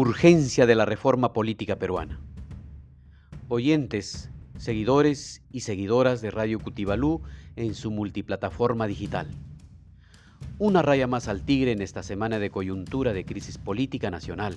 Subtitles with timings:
[0.00, 2.20] Urgencia de la reforma política peruana.
[3.48, 7.22] Oyentes, seguidores y seguidoras de Radio Cutibalú
[7.56, 9.26] en su multiplataforma digital.
[10.60, 14.56] Una raya más al tigre en esta semana de coyuntura de crisis política nacional.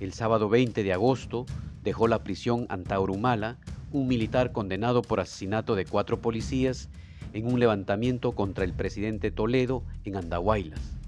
[0.00, 1.44] El sábado 20 de agosto
[1.82, 3.58] dejó la prisión Antaurumala
[3.92, 6.88] un militar condenado por asesinato de cuatro policías
[7.34, 11.03] en un levantamiento contra el presidente Toledo en Andahuaylas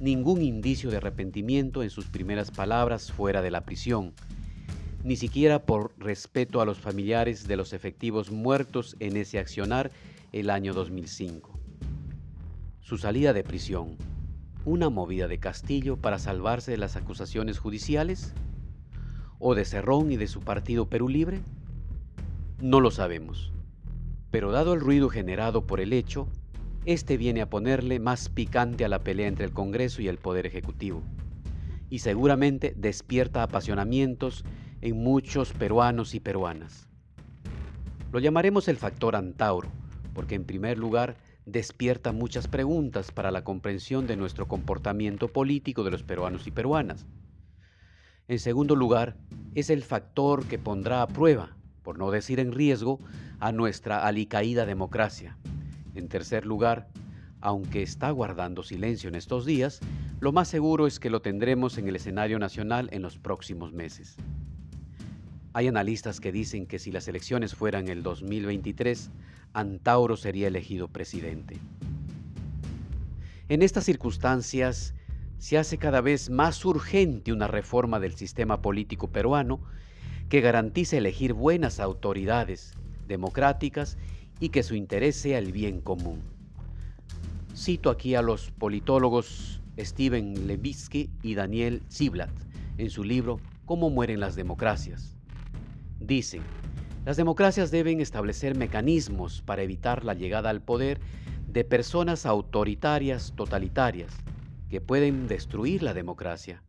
[0.00, 4.14] ningún indicio de arrepentimiento en sus primeras palabras fuera de la prisión,
[5.04, 9.90] ni siquiera por respeto a los familiares de los efectivos muertos en ese accionar
[10.32, 11.58] el año 2005.
[12.80, 13.96] Su salida de prisión,
[14.64, 18.32] una movida de Castillo para salvarse de las acusaciones judiciales,
[19.38, 21.40] o de Cerrón y de su partido Perú Libre,
[22.60, 23.52] no lo sabemos.
[24.30, 26.28] Pero dado el ruido generado por el hecho,
[26.86, 30.46] este viene a ponerle más picante a la pelea entre el Congreso y el Poder
[30.46, 31.02] Ejecutivo.
[31.90, 34.44] Y seguramente despierta apasionamientos
[34.80, 36.88] en muchos peruanos y peruanas.
[38.12, 39.68] Lo llamaremos el factor Antauro,
[40.14, 45.90] porque en primer lugar despierta muchas preguntas para la comprensión de nuestro comportamiento político de
[45.90, 47.06] los peruanos y peruanas.
[48.26, 49.16] En segundo lugar,
[49.54, 53.00] es el factor que pondrá a prueba, por no decir en riesgo,
[53.40, 55.36] a nuestra alicaída democracia.
[55.94, 56.88] En tercer lugar,
[57.40, 59.80] aunque está guardando silencio en estos días,
[60.20, 64.16] lo más seguro es que lo tendremos en el escenario nacional en los próximos meses.
[65.52, 69.10] Hay analistas que dicen que si las elecciones fueran el 2023,
[69.52, 71.58] Antauro sería elegido presidente.
[73.48, 74.94] En estas circunstancias,
[75.38, 79.60] se hace cada vez más urgente una reforma del sistema político peruano
[80.28, 82.74] que garantice elegir buenas autoridades
[83.08, 83.96] democráticas
[84.40, 86.22] y que su interés sea el bien común.
[87.54, 92.30] Cito aquí a los politólogos Steven Levitsky y Daniel Ziblatt
[92.78, 95.16] en su libro Cómo mueren las democracias.
[96.00, 96.42] Dicen,
[97.04, 101.00] las democracias deben establecer mecanismos para evitar la llegada al poder
[101.46, 104.12] de personas autoritarias totalitarias
[104.68, 106.62] que pueden destruir la democracia.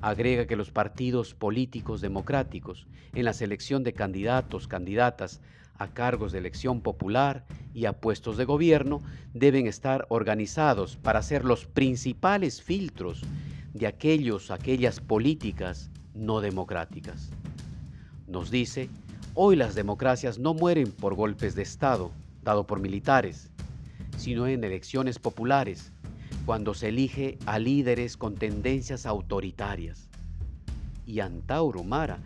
[0.00, 5.40] Agrega que los partidos políticos democráticos en la selección de candidatos, candidatas
[5.82, 7.44] a cargos de elección popular
[7.74, 9.02] y a puestos de gobierno
[9.34, 13.22] deben estar organizados para ser los principales filtros
[13.74, 17.30] de aquellos, aquellas políticas no democráticas.
[18.26, 18.88] Nos dice,
[19.34, 22.12] hoy las democracias no mueren por golpes de Estado
[22.42, 23.50] dado por militares,
[24.16, 25.92] sino en elecciones populares,
[26.44, 30.08] cuando se elige a líderes con tendencias autoritarias.
[31.06, 32.18] Y Antauro Mara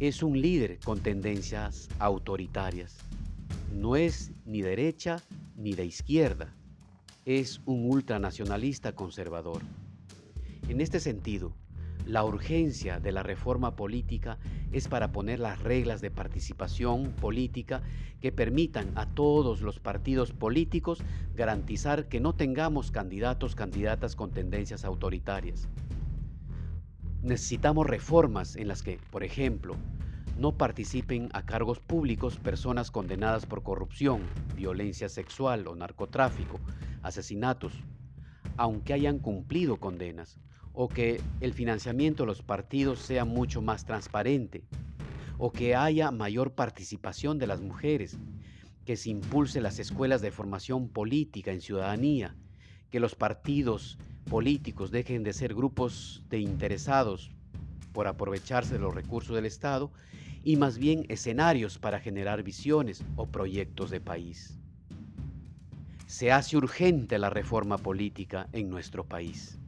[0.00, 2.96] es un líder con tendencias autoritarias.
[3.74, 5.20] No es ni derecha
[5.56, 6.54] ni de izquierda.
[7.24, 9.60] Es un ultranacionalista conservador.
[10.68, 11.52] En este sentido,
[12.06, 14.38] la urgencia de la reforma política
[14.70, 17.82] es para poner las reglas de participación política
[18.20, 21.00] que permitan a todos los partidos políticos
[21.34, 25.68] garantizar que no tengamos candidatos, candidatas con tendencias autoritarias.
[27.28, 29.76] Necesitamos reformas en las que, por ejemplo,
[30.38, 34.22] no participen a cargos públicos personas condenadas por corrupción,
[34.56, 36.58] violencia sexual o narcotráfico,
[37.02, 37.74] asesinatos,
[38.56, 40.40] aunque hayan cumplido condenas,
[40.72, 44.64] o que el financiamiento de los partidos sea mucho más transparente,
[45.36, 48.16] o que haya mayor participación de las mujeres,
[48.86, 52.34] que se impulse las escuelas de formación política en ciudadanía,
[52.90, 57.30] que los partidos políticos dejen de ser grupos de interesados
[57.92, 59.90] por aprovecharse de los recursos del Estado
[60.44, 64.58] y más bien escenarios para generar visiones o proyectos de país.
[66.06, 69.58] Se hace urgente la reforma política en nuestro país.